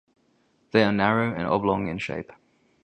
They 0.71 0.81
are 0.83 0.91
narrow 0.91 1.31
and 1.31 1.45
oblong 1.45 1.87
in 1.87 1.99
shape. 1.99 2.31